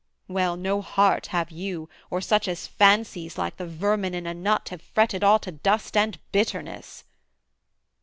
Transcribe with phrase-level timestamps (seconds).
[0.27, 4.69] well no heart have you, or such As fancies like the vermin in a nut
[4.69, 7.03] Have fretted all to dust and bitterness.'